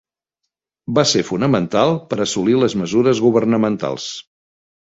[0.99, 4.11] Va ser fonamental per assolir les mesures governamentals.